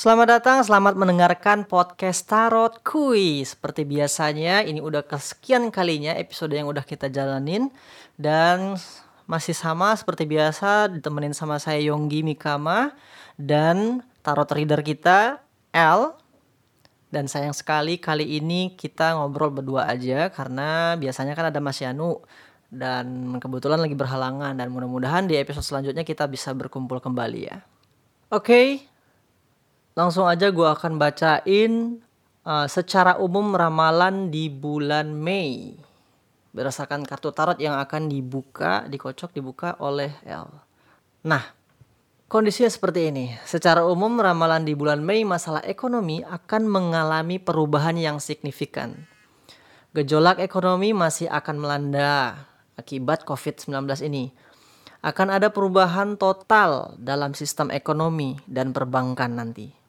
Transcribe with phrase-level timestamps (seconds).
[0.00, 3.44] Selamat datang, selamat mendengarkan podcast Tarot Kui.
[3.44, 7.68] Seperti biasanya, ini udah kesekian kalinya episode yang udah kita jalanin
[8.16, 8.80] dan
[9.28, 12.96] masih sama seperti biasa ditemenin sama saya Yonggi Mikama
[13.36, 15.44] dan tarot reader kita
[15.76, 16.16] L.
[17.12, 22.24] Dan sayang sekali kali ini kita ngobrol berdua aja karena biasanya kan ada Mas Yanu
[22.72, 27.60] dan kebetulan lagi berhalangan dan mudah-mudahan di episode selanjutnya kita bisa berkumpul kembali ya.
[28.32, 28.66] Oke, okay,
[30.00, 32.00] langsung aja gue akan bacain
[32.48, 35.76] uh, secara umum ramalan di bulan Mei
[36.50, 40.50] berdasarkan kartu tarot yang akan dibuka, dikocok, dibuka oleh L.
[41.22, 41.44] Nah,
[42.26, 43.30] kondisinya seperti ini.
[43.46, 49.06] Secara umum ramalan di bulan Mei masalah ekonomi akan mengalami perubahan yang signifikan.
[49.94, 54.34] Gejolak ekonomi masih akan melanda akibat COVID-19 ini.
[55.00, 59.79] Akan ada perubahan total dalam sistem ekonomi dan perbankan nanti.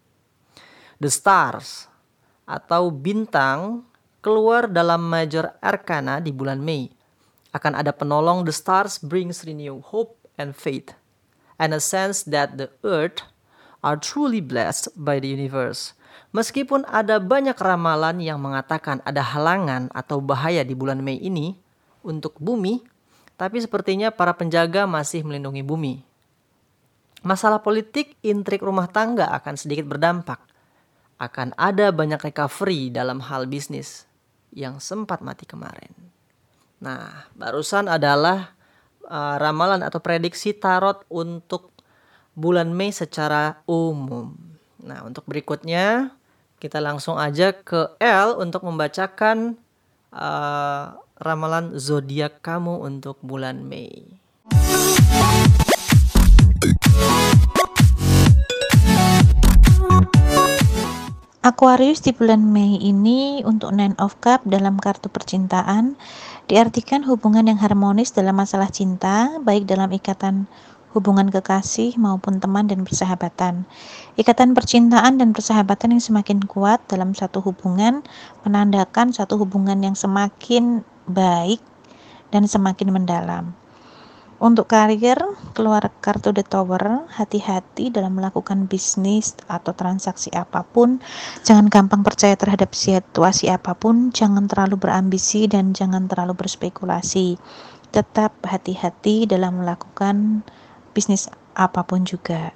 [1.02, 1.90] The Stars
[2.46, 3.90] atau bintang
[4.22, 6.94] keluar dalam Major Arcana di bulan Mei.
[7.50, 10.94] Akan ada penolong The Stars brings renew hope and faith
[11.58, 13.26] and a sense that the earth
[13.82, 15.98] are truly blessed by the universe.
[16.38, 21.58] Meskipun ada banyak ramalan yang mengatakan ada halangan atau bahaya di bulan Mei ini,
[22.06, 22.82] untuk bumi,
[23.42, 26.06] tapi sepertinya para penjaga masih melindungi bumi.
[27.22, 30.51] Masalah politik, intrik rumah tangga akan sedikit berdampak.
[31.22, 34.10] Akan ada banyak recovery dalam hal bisnis
[34.50, 35.94] yang sempat mati kemarin.
[36.82, 38.58] Nah, barusan adalah
[39.06, 41.70] uh, ramalan atau prediksi tarot untuk
[42.34, 44.34] bulan Mei secara umum.
[44.82, 46.10] Nah, untuk berikutnya
[46.58, 49.62] kita langsung aja ke L untuk membacakan
[50.10, 54.10] uh, ramalan zodiak kamu untuk bulan Mei.
[61.52, 66.00] Aquarius di bulan Mei ini untuk Nine of Cup dalam kartu percintaan
[66.48, 70.48] diartikan hubungan yang harmonis dalam masalah cinta, baik dalam ikatan
[70.96, 73.68] hubungan kekasih maupun teman dan persahabatan.
[74.16, 78.00] Ikatan percintaan dan persahabatan yang semakin kuat dalam satu hubungan
[78.48, 81.60] menandakan satu hubungan yang semakin baik
[82.32, 83.52] dan semakin mendalam.
[84.42, 85.22] Untuk karir,
[85.54, 90.98] keluar kartu The Tower, hati-hati dalam melakukan bisnis atau transaksi apa pun.
[91.46, 97.38] Jangan gampang percaya terhadap situasi apa pun, jangan terlalu berambisi dan jangan terlalu berspekulasi.
[97.94, 100.42] Tetap hati-hati dalam melakukan
[100.98, 102.50] bisnis apa pun juga.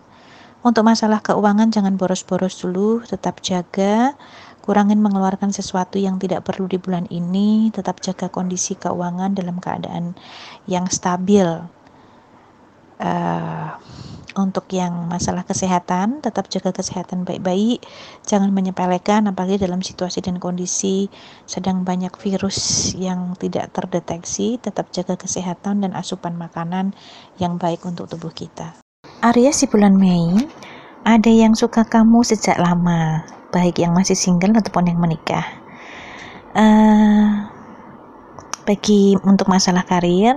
[0.66, 4.18] Untuk masalah keuangan jangan boros-boros dulu, tetap jaga
[4.66, 10.18] Kurangin mengeluarkan sesuatu yang tidak perlu di bulan ini, tetap jaga kondisi keuangan dalam keadaan
[10.66, 11.46] yang stabil.
[12.96, 13.76] Uh,
[14.36, 17.80] untuk yang masalah kesehatan, tetap jaga kesehatan baik-baik,
[18.28, 21.08] jangan menyepelekan apalagi dalam situasi dan kondisi
[21.48, 26.92] sedang banyak virus yang tidak terdeteksi, tetap jaga kesehatan dan asupan makanan
[27.40, 28.76] yang baik untuk tubuh kita.
[29.24, 30.36] Aries di bulan Mei,
[31.08, 33.24] ada yang suka kamu sejak lama,
[33.56, 35.48] baik yang masih single ataupun yang menikah.
[36.52, 37.48] Uh,
[38.68, 40.36] bagi untuk masalah karir,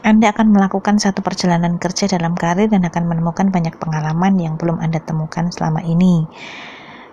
[0.00, 4.80] Anda akan melakukan satu perjalanan kerja dalam karir dan akan menemukan banyak pengalaman yang belum
[4.80, 6.24] Anda temukan selama ini.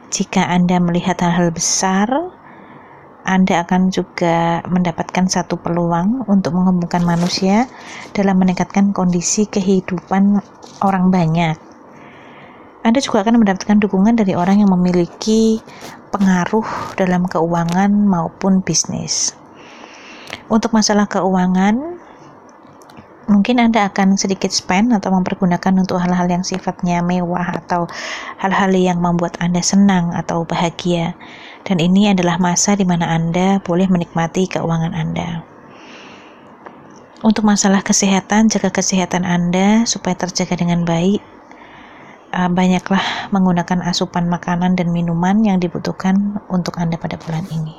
[0.08, 2.08] Jika Anda melihat hal-hal besar,
[3.28, 7.68] anda akan juga mendapatkan satu peluang untuk menghubungkan manusia
[8.16, 10.40] dalam meningkatkan kondisi kehidupan
[10.80, 11.59] orang banyak.
[12.88, 15.59] Anda juga akan mendapatkan dukungan dari orang yang memiliki
[16.16, 19.36] pengaruh dalam keuangan maupun bisnis.
[20.48, 21.97] Untuk masalah keuangan,
[23.28, 27.86] mungkin Anda akan sedikit spend atau mempergunakan untuk hal-hal yang sifatnya mewah atau
[28.40, 31.13] hal-hal yang membuat Anda senang atau bahagia.
[31.68, 35.44] Dan ini adalah masa di mana Anda boleh menikmati keuangan Anda.
[37.22, 41.19] Untuk masalah kesehatan, jaga kesehatan Anda supaya terjaga dengan baik
[42.34, 47.75] uh, banyaklah menggunakan asupan makanan dan minuman yang dibutuhkan untuk Anda pada bulan ini.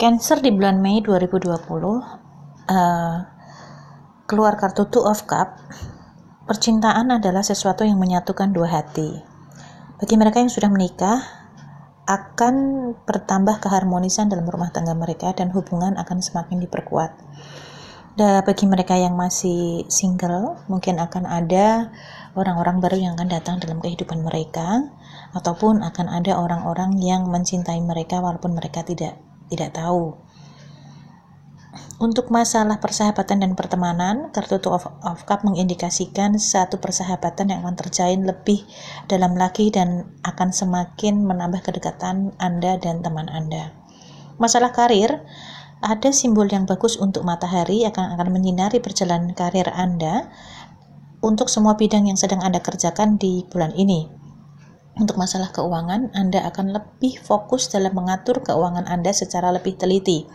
[0.00, 2.00] Cancer di bulan Mei 2020 uh,
[4.30, 5.58] keluar kartu Two of Cup.
[6.46, 9.18] Percintaan adalah sesuatu yang menyatukan dua hati.
[9.98, 11.18] Bagi mereka yang sudah menikah,
[12.06, 12.54] akan
[13.10, 17.10] bertambah keharmonisan dalam rumah tangga mereka dan hubungan akan semakin diperkuat.
[18.14, 21.90] Dan bagi mereka yang masih single, mungkin akan ada
[22.38, 24.94] orang-orang baru yang akan datang dalam kehidupan mereka
[25.34, 29.18] ataupun akan ada orang-orang yang mencintai mereka walaupun mereka tidak
[29.50, 30.29] tidak tahu.
[32.02, 37.78] Untuk masalah persahabatan dan pertemanan, kartu Two of, of Cup mengindikasikan satu persahabatan yang akan
[37.78, 38.66] terjalin lebih
[39.06, 43.70] dalam lagi dan akan semakin menambah kedekatan Anda dan teman Anda.
[44.42, 45.22] Masalah karir,
[45.80, 50.26] ada simbol yang bagus untuk matahari akan akan menyinari perjalanan karir Anda
[51.20, 54.08] untuk semua bidang yang sedang Anda kerjakan di bulan ini.
[54.98, 60.26] Untuk masalah keuangan, Anda akan lebih fokus dalam mengatur keuangan Anda secara lebih teliti.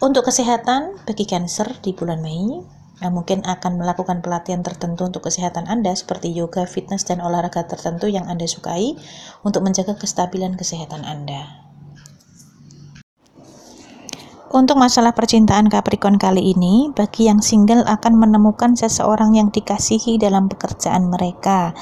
[0.00, 2.64] Untuk kesehatan, bagi Cancer di bulan Mei,
[3.04, 8.08] nah, mungkin akan melakukan pelatihan tertentu untuk kesehatan Anda seperti yoga, fitness, dan olahraga tertentu
[8.08, 8.96] yang Anda sukai
[9.44, 11.68] untuk menjaga kestabilan kesehatan Anda.
[14.48, 20.48] Untuk masalah percintaan Capricorn kali ini, bagi yang single akan menemukan seseorang yang dikasihi dalam
[20.48, 21.76] pekerjaan mereka.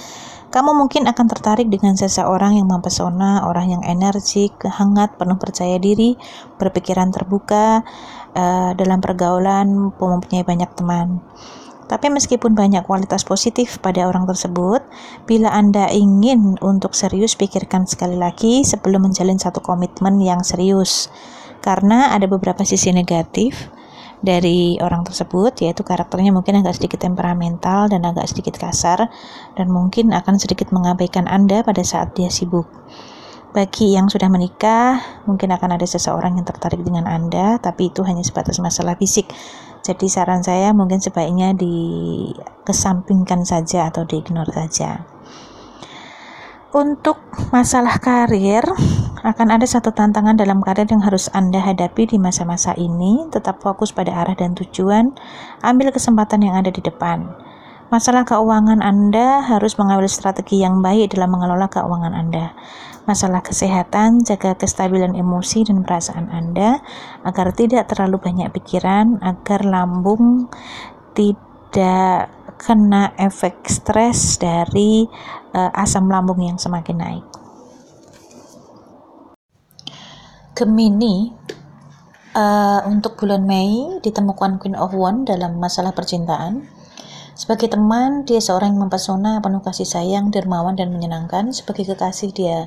[0.48, 6.16] Kamu mungkin akan tertarik dengan seseorang yang mempesona, orang yang energik, hangat, penuh percaya diri,
[6.56, 7.84] berpikiran terbuka,
[8.32, 11.20] uh, dalam pergaulan, mempunyai banyak teman.
[11.88, 14.84] Tapi meskipun banyak kualitas positif pada orang tersebut,
[15.24, 21.12] bila Anda ingin untuk serius, pikirkan sekali lagi sebelum menjalin satu komitmen yang serius.
[21.64, 23.72] Karena ada beberapa sisi negatif
[24.18, 29.06] dari orang tersebut yaitu karakternya mungkin agak sedikit temperamental dan agak sedikit kasar
[29.54, 32.66] dan mungkin akan sedikit mengabaikan Anda pada saat dia sibuk.
[33.48, 38.20] Bagi yang sudah menikah, mungkin akan ada seseorang yang tertarik dengan Anda, tapi itu hanya
[38.20, 39.24] sebatas masalah fisik.
[39.80, 45.08] Jadi saran saya mungkin sebaiknya dikesampingkan saja atau diignore saja.
[46.76, 47.16] Untuk
[47.48, 48.68] masalah karir,
[49.26, 53.26] akan ada satu tantangan dalam karir yang harus Anda hadapi di masa-masa ini.
[53.32, 55.16] Tetap fokus pada arah dan tujuan,
[55.62, 57.26] ambil kesempatan yang ada di depan.
[57.88, 62.52] Masalah keuangan Anda harus mengambil strategi yang baik dalam mengelola keuangan Anda.
[63.08, 66.84] Masalah kesehatan, jaga kestabilan emosi dan perasaan Anda
[67.24, 70.52] agar tidak terlalu banyak pikiran, agar lambung
[71.16, 72.28] tidak
[72.60, 75.08] kena efek stres dari
[75.56, 77.27] uh, asam lambung yang semakin naik.
[80.58, 81.30] Gemini
[82.34, 86.66] uh, untuk bulan Mei ditemukan Queen of One dalam masalah percintaan.
[87.38, 91.54] Sebagai teman, dia seorang yang mempesona, penuh kasih sayang, dermawan, dan menyenangkan.
[91.54, 92.66] Sebagai kekasih, dia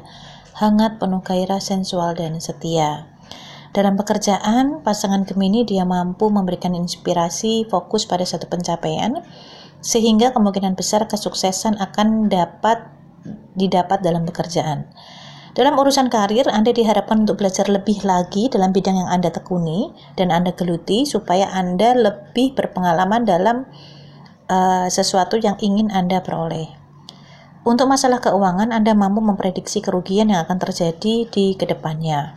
[0.56, 3.12] hangat, penuh gairah, sensual, dan setia.
[3.76, 9.20] Dalam pekerjaan, pasangan Gemini dia mampu memberikan inspirasi, fokus pada satu pencapaian,
[9.84, 12.88] sehingga kemungkinan besar kesuksesan akan dapat
[13.60, 14.88] didapat dalam pekerjaan.
[15.52, 20.32] Dalam urusan karir, Anda diharapkan untuk belajar lebih lagi dalam bidang yang Anda tekuni dan
[20.32, 23.68] Anda geluti supaya Anda lebih berpengalaman dalam
[24.48, 26.72] uh, sesuatu yang ingin Anda peroleh.
[27.68, 32.32] Untuk masalah keuangan, Anda mampu memprediksi kerugian yang akan terjadi di ke depannya.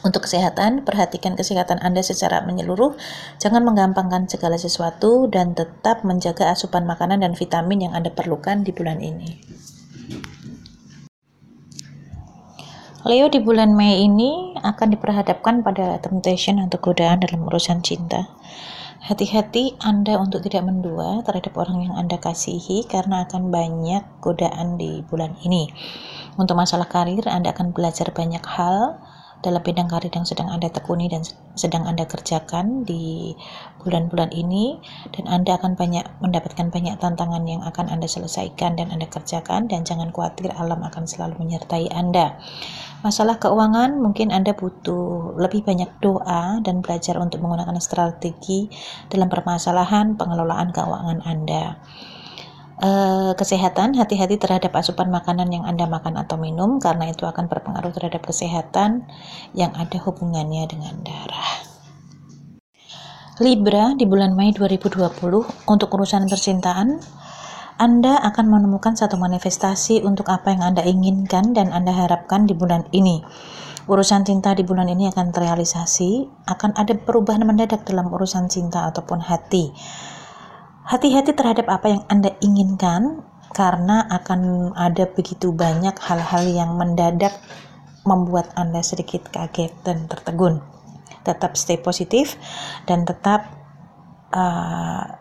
[0.00, 2.96] Untuk kesehatan, perhatikan kesehatan Anda secara menyeluruh.
[3.44, 8.72] Jangan menggampangkan segala sesuatu dan tetap menjaga asupan makanan dan vitamin yang Anda perlukan di
[8.72, 9.36] bulan ini.
[13.06, 18.34] Leo di bulan Mei ini akan diperhadapkan pada temptation atau godaan dalam urusan cinta.
[18.98, 25.06] Hati-hati Anda untuk tidak mendua terhadap orang yang Anda kasihi karena akan banyak godaan di
[25.06, 25.70] bulan ini.
[26.34, 28.98] Untuk masalah karir, Anda akan belajar banyak hal
[29.44, 31.22] dalam bidang karir yang sedang Anda tekuni dan
[31.56, 33.36] sedang Anda kerjakan di
[33.84, 34.80] bulan-bulan ini
[35.12, 39.84] dan Anda akan banyak mendapatkan banyak tantangan yang akan Anda selesaikan dan Anda kerjakan dan
[39.84, 42.40] jangan khawatir alam akan selalu menyertai Anda.
[43.04, 48.66] Masalah keuangan mungkin Anda butuh lebih banyak doa dan belajar untuk menggunakan strategi
[49.12, 51.78] dalam permasalahan pengelolaan keuangan Anda.
[52.76, 57.88] Uh, kesehatan, hati-hati terhadap asupan makanan yang Anda makan atau minum karena itu akan berpengaruh
[57.96, 59.08] terhadap kesehatan
[59.56, 61.64] yang ada hubungannya dengan darah.
[63.40, 65.08] Libra di bulan Mei 2020
[65.72, 67.00] untuk urusan percintaan,
[67.80, 72.92] Anda akan menemukan satu manifestasi untuk apa yang Anda inginkan dan Anda harapkan di bulan
[72.92, 73.24] ini.
[73.88, 79.24] Urusan cinta di bulan ini akan terrealisasi, akan ada perubahan mendadak dalam urusan cinta ataupun
[79.24, 79.72] hati
[80.86, 87.34] Hati-hati terhadap apa yang Anda inginkan karena akan ada begitu banyak hal-hal yang mendadak
[88.06, 90.62] membuat Anda sedikit kaget dan tertegun.
[91.26, 92.38] Tetap stay positif
[92.86, 93.50] dan tetap
[94.30, 95.18] uh,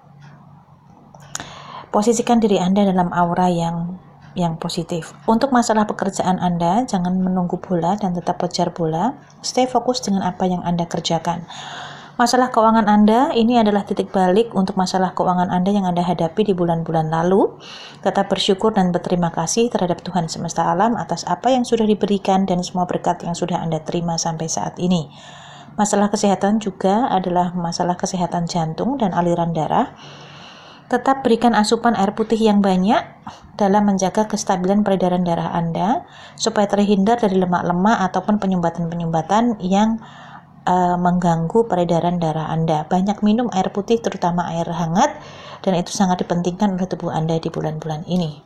[1.89, 3.97] posisikan diri Anda dalam aura yang
[4.37, 5.17] yang positif.
[5.25, 9.17] Untuk masalah pekerjaan Anda, jangan menunggu bola dan tetap kejar bola.
[9.41, 11.47] Stay fokus dengan apa yang Anda kerjakan.
[12.15, 16.55] Masalah keuangan Anda ini adalah titik balik untuk masalah keuangan Anda yang Anda hadapi di
[16.55, 17.59] bulan-bulan lalu.
[18.07, 22.63] Tetap bersyukur dan berterima kasih terhadap Tuhan semesta alam atas apa yang sudah diberikan dan
[22.63, 25.11] semua berkat yang sudah Anda terima sampai saat ini.
[25.75, 29.91] Masalah kesehatan juga adalah masalah kesehatan jantung dan aliran darah.
[30.87, 33.03] Tetap berikan asupan air putih yang banyak
[33.59, 36.07] dalam menjaga kestabilan peredaran darah Anda
[36.39, 39.99] supaya terhindar dari lemak-lemak ataupun penyumbatan-penyumbatan yang
[40.65, 42.83] uh, mengganggu peredaran darah Anda.
[42.89, 45.15] Banyak minum air putih terutama air hangat
[45.61, 48.41] dan itu sangat dipentingkan oleh tubuh Anda di bulan-bulan ini.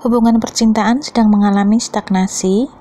[0.00, 2.72] Hubungan percintaan sedang mengalami stagnasi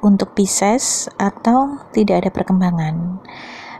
[0.00, 3.20] untuk Pisces atau tidak ada perkembangan.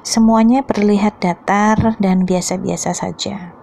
[0.04, 3.61] Semuanya terlihat datar dan biasa-biasa saja.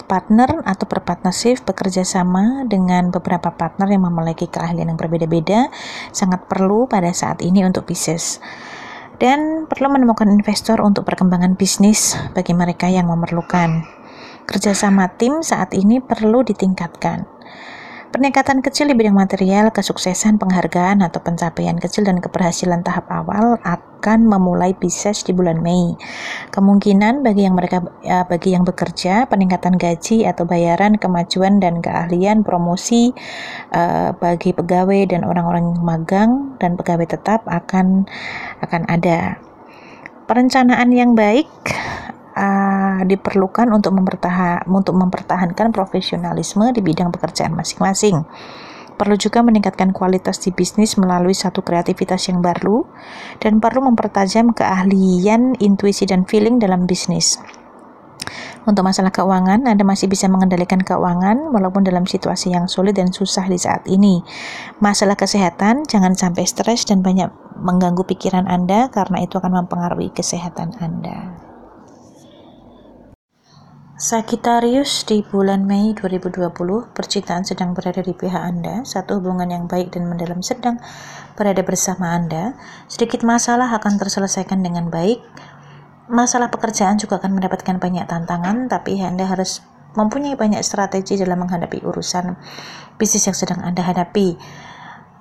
[0.00, 5.68] Partner atau berpartnership bekerja sama dengan beberapa partner yang memiliki keahlian yang berbeda-beda
[6.16, 8.40] sangat perlu pada saat ini untuk Pisces
[9.20, 13.86] dan perlu menemukan investor untuk perkembangan bisnis bagi mereka yang memerlukan.
[14.48, 17.28] Kerjasama tim saat ini perlu ditingkatkan.
[18.12, 23.56] Peningkatan kecil di bidang material, kesuksesan, penghargaan, atau pencapaian kecil dan keberhasilan tahap awal
[24.02, 25.94] akan memulai bisnis di bulan Mei.
[26.50, 32.42] Kemungkinan bagi yang mereka ya, bagi yang bekerja, peningkatan gaji atau bayaran, kemajuan dan keahlian,
[32.42, 33.14] promosi
[33.70, 38.10] uh, bagi pegawai dan orang-orang magang dan pegawai tetap akan
[38.58, 39.38] akan ada.
[40.26, 41.46] Perencanaan yang baik
[42.34, 43.94] uh, diperlukan untuk,
[44.66, 48.26] untuk mempertahankan profesionalisme di bidang pekerjaan masing-masing.
[48.96, 52.86] Perlu juga meningkatkan kualitas di bisnis melalui satu kreativitas yang baru
[53.42, 57.40] dan perlu mempertajam keahlian, intuisi, dan feeling dalam bisnis.
[58.62, 63.50] Untuk masalah keuangan, Anda masih bisa mengendalikan keuangan walaupun dalam situasi yang sulit dan susah
[63.50, 64.22] di saat ini.
[64.78, 67.26] Masalah kesehatan, jangan sampai stres dan banyak
[67.58, 71.51] mengganggu pikiran Anda karena itu akan mempengaruhi kesehatan Anda.
[74.02, 76.50] Sagittarius di bulan Mei 2020,
[76.90, 80.82] percintaan sedang berada di pihak Anda, satu hubungan yang baik dan mendalam sedang
[81.38, 82.58] berada bersama Anda.
[82.90, 85.22] Sedikit masalah akan terselesaikan dengan baik.
[86.10, 89.62] Masalah pekerjaan juga akan mendapatkan banyak tantangan, tapi Anda harus
[89.94, 92.34] mempunyai banyak strategi dalam menghadapi urusan
[92.98, 94.34] bisnis yang sedang Anda hadapi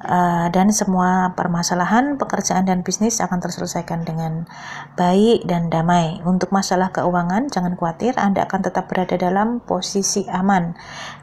[0.05, 4.49] uh, dan semua permasalahan pekerjaan dan bisnis akan terselesaikan dengan
[4.97, 6.21] baik dan damai.
[6.25, 10.73] Untuk masalah keuangan, jangan khawatir, Anda akan tetap berada dalam posisi aman.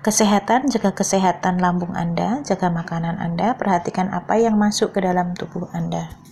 [0.04, 5.66] Kesehatan, jaga kesehatan lambung Anda, jaga makanan Anda, perhatikan apa yang masuk ke dalam tubuh
[5.74, 6.27] Anda.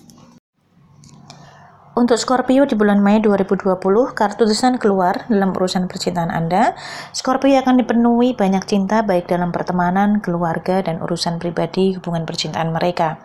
[1.96, 3.80] Untuk Scorpio di bulan Mei 2020,
[4.12, 6.76] kartu desain keluar dalam urusan percintaan Anda.
[7.16, 13.16] Scorpio akan dipenuhi banyak cinta baik dalam pertemanan, keluarga, dan urusan pribadi hubungan percintaan mereka.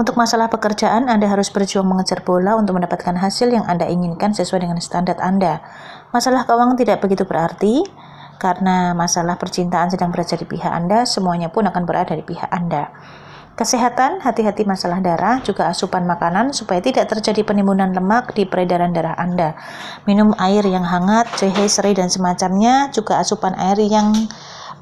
[0.00, 4.64] Untuk masalah pekerjaan, Anda harus berjuang mengejar bola untuk mendapatkan hasil yang Anda inginkan sesuai
[4.64, 5.60] dengan standar Anda.
[6.08, 7.84] Masalah keuangan tidak begitu berarti,
[8.40, 12.88] karena masalah percintaan sedang berada di pihak Anda, semuanya pun akan berada di pihak Anda.
[13.54, 19.14] Kesehatan, hati-hati masalah darah, juga asupan makanan supaya tidak terjadi penimbunan lemak di peredaran darah
[19.14, 19.54] Anda.
[20.10, 24.10] Minum air yang hangat, jahe, serai, dan semacamnya, juga asupan air yang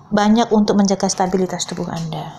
[0.09, 2.33] banyak untuk menjaga stabilitas tubuh Anda.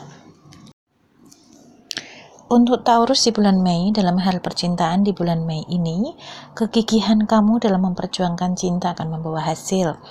[2.50, 6.18] Untuk Taurus di bulan Mei, dalam hal percintaan di bulan Mei ini,
[6.58, 10.02] kegigihan kamu dalam memperjuangkan cinta akan membawa hasil.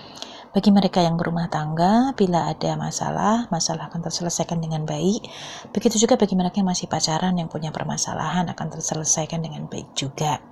[0.52, 5.25] Bagi mereka yang berumah tangga, bila ada masalah, masalah akan terselesaikan dengan baik.
[5.73, 10.44] Begitu juga bagi mereka yang masih pacaran yang punya permasalahan akan terselesaikan dengan baik juga.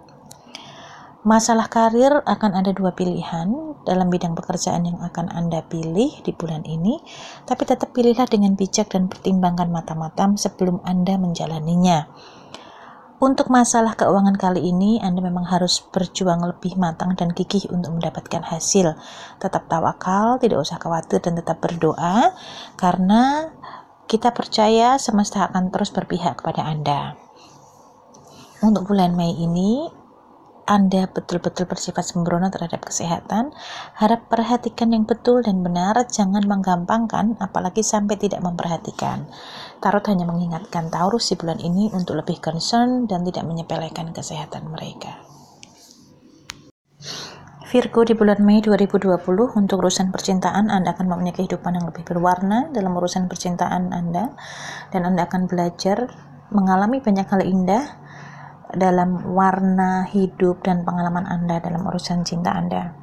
[1.21, 6.65] Masalah karir akan ada dua pilihan dalam bidang pekerjaan yang akan Anda pilih di bulan
[6.65, 6.97] ini,
[7.45, 12.09] tapi tetap pilihlah dengan bijak dan pertimbangkan mata-mata sebelum Anda menjalaninya.
[13.21, 18.41] Untuk masalah keuangan kali ini, Anda memang harus berjuang lebih matang dan gigih untuk mendapatkan
[18.41, 18.97] hasil.
[19.37, 22.33] Tetap tawakal, tidak usah khawatir dan tetap berdoa
[22.81, 23.53] karena
[24.09, 27.21] kita percaya semesta akan terus berpihak kepada Anda.
[28.65, 30.00] Untuk bulan Mei ini,
[30.71, 33.51] anda betul-betul bersifat sembrono terhadap kesehatan,
[33.99, 39.27] harap perhatikan yang betul dan benar, jangan menggampangkan, apalagi sampai tidak memperhatikan.
[39.83, 45.27] Tarot hanya mengingatkan Taurus di bulan ini untuk lebih concern dan tidak menyepelekan kesehatan mereka.
[47.67, 49.11] Virgo di bulan Mei 2020
[49.59, 54.35] untuk urusan percintaan Anda akan mempunyai kehidupan yang lebih berwarna dalam urusan percintaan Anda
[54.91, 56.11] dan Anda akan belajar
[56.51, 58.10] mengalami banyak hal indah
[58.75, 62.95] dalam warna hidup dan pengalaman Anda dalam urusan cinta Anda.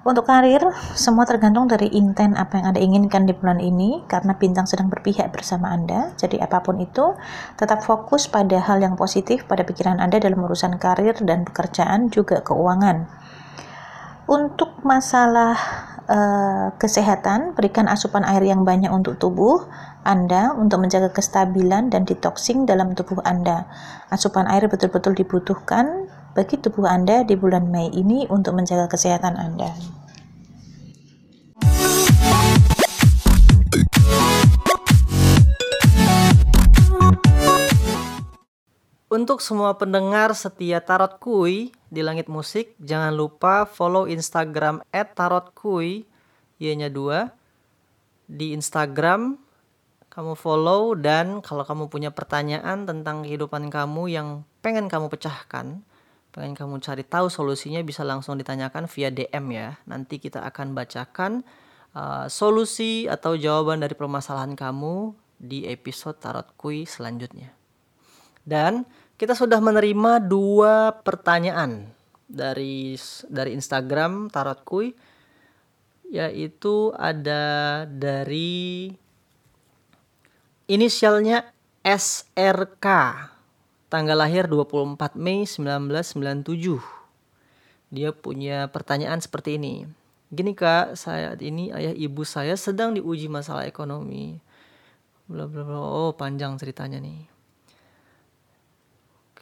[0.00, 0.64] Untuk karir,
[0.96, 5.28] semua tergantung dari intent apa yang Anda inginkan di bulan ini karena bintang sedang berpihak
[5.28, 6.16] bersama Anda.
[6.16, 7.12] Jadi apa pun itu,
[7.60, 12.40] tetap fokus pada hal yang positif pada pikiran Anda dalam urusan karir dan pekerjaan juga
[12.40, 13.12] keuangan.
[14.24, 15.52] Untuk masalah
[16.08, 19.68] uh, kesehatan, berikan asupan air yang banyak untuk tubuh,
[20.00, 23.68] Anda untuk menjaga kestabilan dan detoxing dalam tubuh Anda.
[24.08, 29.68] Asupan air betul-betul dibutuhkan bagi tubuh Anda di bulan Mei ini untuk menjaga kesehatan Anda.
[39.10, 46.08] Untuk semua pendengar setia Tarot Kui di Langit Musik, jangan lupa follow Instagram @tarotkui
[46.56, 47.28] y-nya 2
[48.30, 49.49] di Instagram
[50.10, 55.86] kamu follow dan kalau kamu punya pertanyaan tentang kehidupan kamu yang pengen kamu pecahkan,
[56.34, 59.78] pengen kamu cari tahu solusinya bisa langsung ditanyakan via DM ya.
[59.86, 61.46] Nanti kita akan bacakan
[61.94, 67.54] uh, solusi atau jawaban dari permasalahan kamu di episode Tarot Kui selanjutnya.
[68.42, 68.82] Dan
[69.14, 71.86] kita sudah menerima dua pertanyaan
[72.26, 72.98] dari
[73.30, 74.90] dari Instagram Tarot Kui
[76.10, 78.90] yaitu ada dari
[80.70, 81.50] inisialnya
[81.82, 82.86] SRK
[83.90, 86.78] tanggal lahir 24 Mei 1997
[87.90, 89.82] dia punya pertanyaan seperti ini.
[90.30, 94.38] Gini kak saat ini ayah ibu saya sedang diuji masalah ekonomi.
[95.26, 95.74] Bla bla bla.
[95.82, 97.26] Oh panjang ceritanya nih.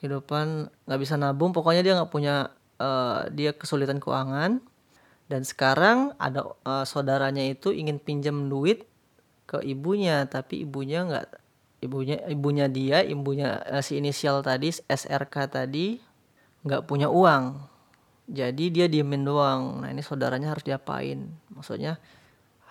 [0.01, 1.53] Kehidupan nggak bisa nabung.
[1.53, 4.65] Pokoknya dia nggak punya uh, dia kesulitan keuangan.
[5.29, 8.88] Dan sekarang ada uh, saudaranya itu ingin pinjam duit
[9.49, 11.27] ke ibunya tapi ibunya nggak
[11.81, 15.97] ibunya ibunya dia ibunya uh, si inisial tadi SRK tadi
[16.69, 17.65] nggak punya uang.
[18.29, 19.81] Jadi dia diemin doang.
[19.81, 21.33] Nah ini saudaranya harus diapain?
[21.49, 21.97] Maksudnya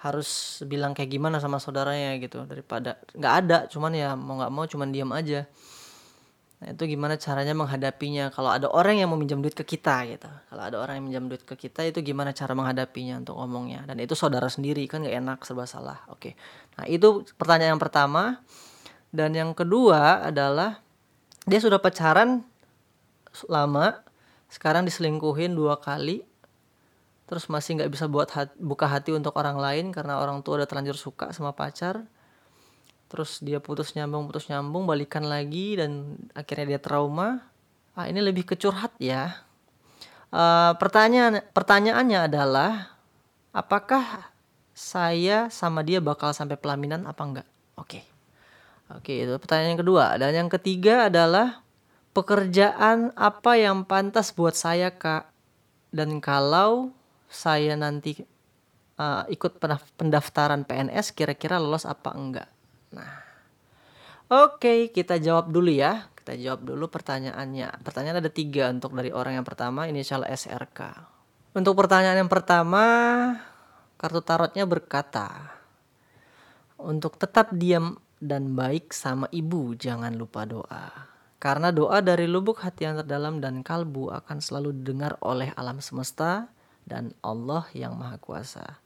[0.05, 4.65] harus bilang kayak gimana sama saudaranya gitu daripada nggak ada cuman ya mau nggak mau
[4.69, 5.49] cuman diam aja
[6.57, 10.25] Nah, itu gimana caranya menghadapinya kalau ada orang yang mau minjam duit ke kita gitu.
[10.25, 13.85] Kalau ada orang yang minjam duit ke kita itu gimana cara menghadapinya untuk ngomongnya.
[13.85, 16.01] Dan itu saudara sendiri kan gak enak serba salah.
[16.09, 16.33] Oke.
[16.81, 18.41] Nah, itu pertanyaan yang pertama.
[19.13, 20.81] Dan yang kedua adalah
[21.45, 22.41] dia sudah pacaran
[23.45, 24.01] lama,
[24.49, 26.25] sekarang diselingkuhin dua kali.
[27.29, 30.67] Terus masih nggak bisa buat hati, buka hati untuk orang lain karena orang tua udah
[30.67, 32.07] terlanjur suka sama pacar
[33.07, 37.47] terus dia putus nyambung putus nyambung balikan lagi dan akhirnya dia trauma.
[37.95, 39.41] Ah ini lebih kecurhat ya.
[40.27, 42.71] Uh, pertanyaan pertanyaannya adalah
[43.55, 44.27] apakah
[44.75, 47.47] saya sama dia bakal sampai pelaminan apa enggak?
[47.79, 48.03] Oke.
[48.03, 48.03] Okay.
[48.91, 50.05] oke okay, itu pertanyaan yang kedua.
[50.19, 51.63] Dan yang ketiga adalah
[52.11, 55.31] pekerjaan apa yang pantas buat saya kak?
[55.89, 56.91] Dan kalau
[57.31, 58.19] saya nanti
[58.99, 59.63] uh, ikut
[59.95, 62.56] pendaftaran PNS kira-kira lolos apa enggak
[62.97, 63.13] Nah,
[64.33, 66.09] oke okay, kita jawab dulu ya.
[66.17, 67.85] Kita jawab dulu pertanyaannya.
[67.85, 71.13] Pertanyaan ada tiga untuk dari orang yang pertama, inisial SRK.
[71.55, 72.83] Untuk pertanyaan yang pertama,
[73.95, 75.55] kartu tarotnya berkata,
[76.77, 81.09] untuk tetap diam dan baik sama ibu, jangan lupa doa.
[81.37, 86.49] Karena doa dari lubuk hati yang terdalam dan kalbu akan selalu didengar oleh alam semesta
[86.85, 88.81] dan Allah yang Maha Kuasa.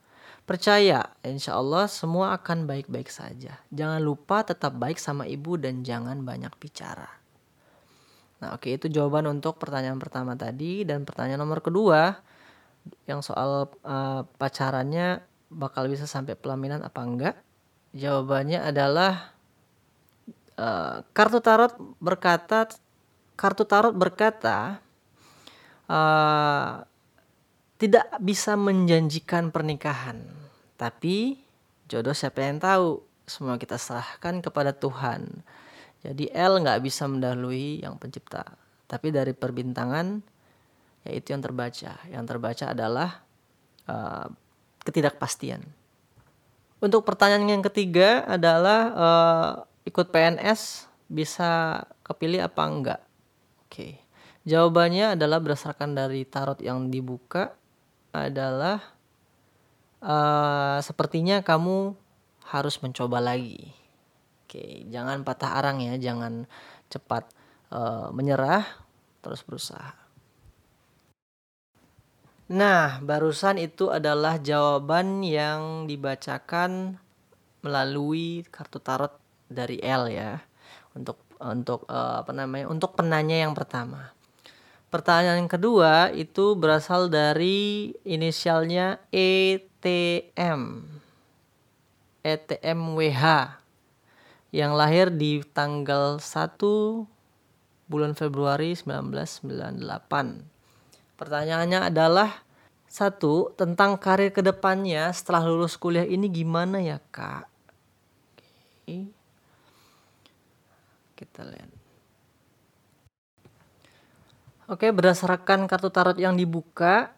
[0.51, 3.55] Percaya, insya Allah semua akan baik-baik saja.
[3.71, 7.07] Jangan lupa tetap baik sama ibu dan jangan banyak bicara.
[8.43, 10.83] Nah oke itu jawaban untuk pertanyaan pertama tadi.
[10.83, 12.19] Dan pertanyaan nomor kedua,
[13.07, 17.39] yang soal uh, pacarannya bakal bisa sampai pelaminan apa enggak?
[17.95, 19.31] Jawabannya adalah
[20.59, 22.67] uh, kartu tarot berkata,
[23.39, 24.83] kartu tarot berkata,
[25.87, 26.83] uh,
[27.79, 30.40] tidak bisa menjanjikan pernikahan
[30.81, 31.37] tapi
[31.85, 33.05] jodoh siapa yang tahu?
[33.29, 35.45] Semua kita serahkan kepada Tuhan.
[36.01, 38.57] Jadi L nggak bisa mendahului yang pencipta.
[38.89, 40.25] Tapi dari perbintangan,
[41.05, 42.01] yaitu yang terbaca.
[42.09, 43.21] Yang terbaca adalah
[43.85, 44.25] uh,
[44.81, 45.61] ketidakpastian.
[46.81, 49.51] Untuk pertanyaan yang ketiga adalah uh,
[49.85, 53.01] ikut PNS bisa kepilih apa enggak?
[53.69, 53.69] Oke.
[53.69, 53.93] Okay.
[54.49, 57.53] Jawabannya adalah berdasarkan dari tarot yang dibuka
[58.09, 58.81] adalah
[60.01, 61.93] uh, sepertinya kamu
[62.51, 63.71] harus mencoba lagi.
[64.45, 66.43] Oke, jangan patah arang ya, jangan
[66.91, 67.23] cepat
[67.71, 68.67] uh, menyerah,
[69.23, 69.95] terus berusaha.
[72.51, 76.99] Nah, barusan itu adalah jawaban yang dibacakan
[77.63, 79.15] melalui kartu tarot
[79.47, 80.43] dari L ya.
[80.91, 82.67] Untuk untuk uh, apa namanya?
[82.67, 84.11] Untuk penanya yang pertama.
[84.91, 88.99] Pertanyaan kedua itu berasal dari inisialnya
[89.81, 90.85] ETM.
[92.21, 93.25] ETMWH
[94.53, 96.53] yang lahir di tanggal 1
[97.89, 101.17] bulan Februari 1998.
[101.17, 102.45] Pertanyaannya adalah
[102.85, 107.49] satu tentang karir ke depannya setelah lulus kuliah ini gimana ya kak?
[111.17, 111.73] Kita lihat.
[114.69, 117.17] Oke, berdasarkan kartu tarot yang dibuka,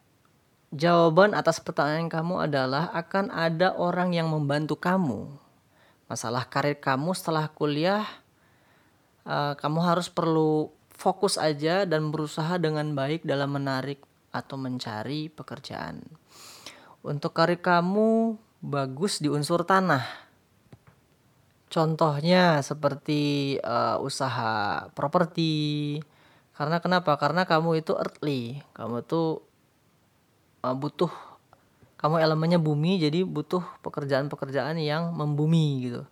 [0.74, 5.30] jawaban atas pertanyaan kamu adalah akan ada orang yang membantu kamu.
[6.10, 8.04] Masalah karir kamu setelah kuliah,
[9.24, 14.02] uh, kamu harus perlu fokus aja dan berusaha dengan baik dalam menarik
[14.34, 16.02] atau mencari pekerjaan.
[17.06, 20.02] Untuk karir kamu bagus di unsur tanah.
[21.70, 25.98] Contohnya seperti uh, usaha properti.
[26.54, 27.18] Karena kenapa?
[27.18, 28.62] Karena kamu itu earthly.
[28.78, 29.42] Kamu tuh
[30.64, 31.12] uh, butuh
[32.00, 36.02] kamu elemennya bumi jadi butuh pekerjaan-pekerjaan yang membumi gitu.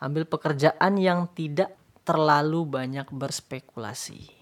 [0.00, 4.32] Ambil pekerjaan yang tidak terlalu banyak berspekulasi.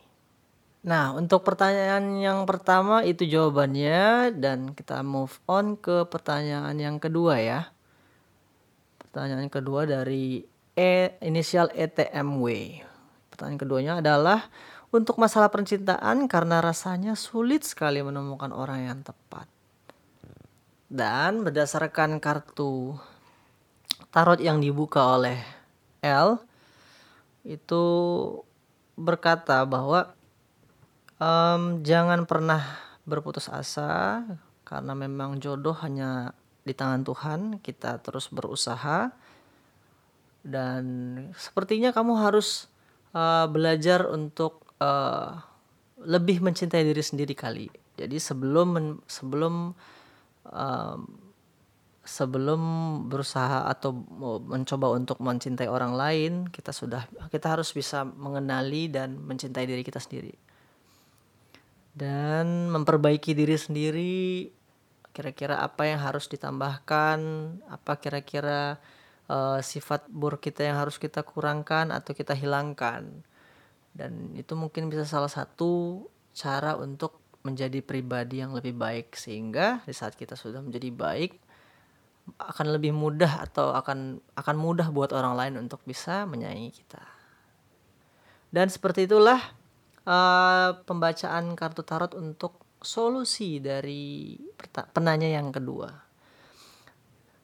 [0.86, 7.42] Nah, untuk pertanyaan yang pertama itu jawabannya dan kita move on ke pertanyaan yang kedua
[7.42, 7.60] ya.
[9.02, 10.46] Pertanyaan kedua dari
[10.78, 12.46] E inisial ETMW.
[13.34, 14.46] Pertanyaan keduanya adalah
[14.88, 19.44] untuk masalah percintaan karena rasanya sulit sekali menemukan orang yang tepat.
[20.88, 22.96] Dan berdasarkan kartu
[24.08, 25.36] tarot yang dibuka oleh
[26.00, 26.40] L
[27.44, 27.84] itu
[28.96, 30.16] berkata bahwa
[31.20, 32.64] um, jangan pernah
[33.04, 34.24] berputus asa
[34.64, 36.32] karena memang jodoh hanya
[36.64, 39.12] di tangan Tuhan kita terus berusaha
[40.44, 40.84] dan
[41.36, 42.68] sepertinya kamu harus
[43.16, 45.38] uh, belajar untuk uh,
[46.04, 47.66] lebih mencintai diri sendiri kali.
[47.98, 49.74] Jadi sebelum sebelum
[50.46, 51.00] um,
[52.08, 52.62] sebelum
[53.10, 53.92] berusaha atau
[54.48, 59.98] mencoba untuk mencintai orang lain kita sudah kita harus bisa mengenali dan mencintai diri kita
[59.98, 60.32] sendiri.
[61.98, 64.46] Dan memperbaiki diri sendiri
[65.10, 67.18] kira-kira apa yang harus ditambahkan
[67.66, 68.78] apa kira-kira
[69.26, 73.26] uh, sifat buruk kita yang harus kita kurangkan atau kita hilangkan
[73.98, 79.94] dan itu mungkin bisa salah satu cara untuk menjadi pribadi yang lebih baik sehingga di
[79.94, 81.34] saat kita sudah menjadi baik
[82.38, 87.02] akan lebih mudah atau akan akan mudah buat orang lain untuk bisa menyayangi kita
[88.48, 89.40] dan seperti itulah
[90.08, 94.38] uh, pembacaan kartu tarot untuk solusi dari
[94.96, 95.92] penanya yang kedua.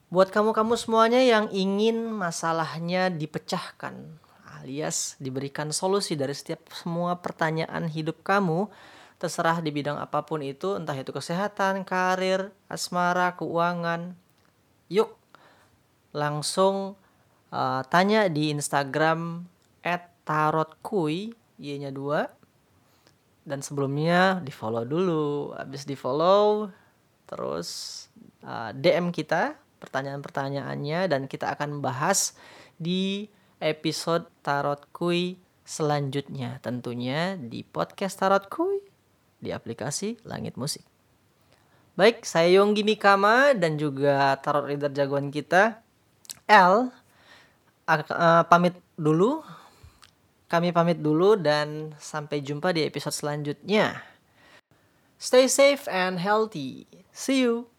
[0.09, 4.23] Buat kamu-kamu semuanya yang ingin masalahnya dipecahkan
[4.61, 8.71] alias diberikan solusi dari setiap semua pertanyaan hidup kamu,
[9.19, 14.14] terserah di bidang apa pun itu, entah itu kesehatan, karir, asmara, keuangan.
[14.93, 15.17] Yuk,
[16.14, 16.95] langsung
[17.51, 19.47] uh, tanya di Instagram
[20.25, 26.73] @tarotkui y-nya 2 dan sebelumnya di follow dulu habis di follow
[27.29, 27.69] terus
[28.40, 32.33] uh, DM kita pertanyaan-pertanyaannya dan kita akan bahas
[32.81, 33.29] di
[33.64, 38.85] episode Tarot Kui selanjutnya tentunya di podcast Tarot Kui
[39.40, 40.85] di aplikasi Langit Musik.
[41.96, 45.81] Baik, saya Yonggi Mikama dan juga tarot reader jagoan kita
[46.44, 46.92] L
[47.88, 49.40] uh, pamit dulu
[50.44, 54.05] kami pamit dulu dan sampai jumpa di episode selanjutnya.
[55.18, 56.87] Stay safe and healthy.
[57.11, 57.73] See you.